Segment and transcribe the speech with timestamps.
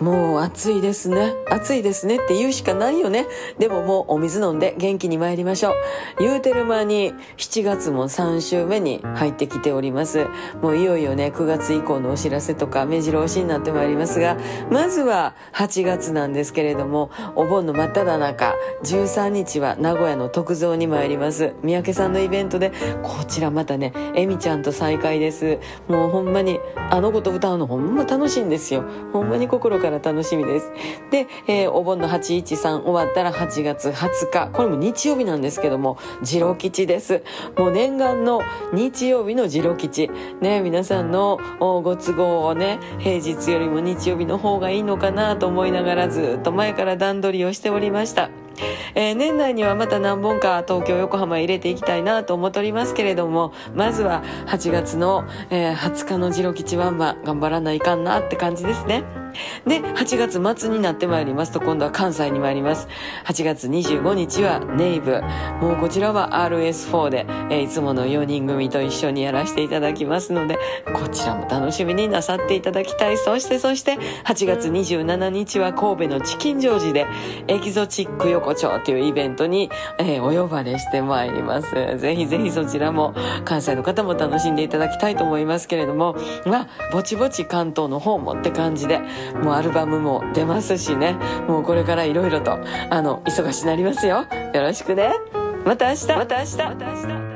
[0.00, 1.34] もう暑いですね。
[1.50, 3.26] 暑いですねって言うしかないよね。
[3.58, 5.74] でももうお水飲んで元気に参りましょう。
[6.20, 10.26] 言うてる間に7月も3週目に入ってきております。
[10.62, 14.38] もういよいよね、9月以降のお知らせとか目白押しになってまいりますが、
[14.70, 21.52] まずは8月なんですけれども、お盆の真っ只中、13日は名古屋の特造に参ります。
[21.62, 22.72] 三宅さんのイベントで、
[23.02, 25.58] こちらまたね、えみちゃんと再会です。
[25.88, 26.58] もうほんまに、
[26.90, 28.84] あの子と歌うのほんま楽しいんですよ。
[29.12, 30.72] ほんまに心からから楽しみです。
[31.10, 37.22] で、えー、お盆の813終わったら8月20日、これも日曜日なんですけども、次郎吉です。
[37.56, 38.40] もう念願の
[38.72, 40.10] 日曜日の次郎吉。
[40.40, 48.30] ね、皆さんのご都合をね、平日よりも日曜日の方がいいのかなと思いながらずっと前から段取りをしておりました。
[48.94, 59.04] えー、年内にはまた何本か東京横浜入れていきたいなと思っておりますけれどもまずは8月の、えー、20日の次郎吉ワンマン頑張らないかんなって感じですね
[59.66, 62.88] で8月末になってまいりますと今度は関西に参ります。
[63.24, 65.22] 8月25日はネイブ。
[65.60, 70.58] もうこちらは RS4 で、えー、いつもの4人組と一緒にやらせていただきますので
[70.92, 73.16] こちらも楽しみになさっていただきたい。
[73.16, 77.06] そしてそして8月27日は神戸のチキンジョージで
[77.48, 81.70] エキゾチック横横丁というイベントに、えー、お呼ばれしてまいります。
[81.98, 83.14] ぜひぜひそちらも
[83.44, 89.00] 関西の方も楽しんでいただきたいと思いますけれども、まあ、ぼちぼち関東の方もって感じで、
[89.42, 91.16] もうアルバムも出ますしね、
[91.48, 92.58] もうこれからいろいろと、
[92.90, 94.26] あの、忙しになりますよ。
[94.54, 95.12] よろしくね。
[95.64, 96.06] また明日。
[96.08, 96.56] また明日。
[96.56, 97.29] また明日。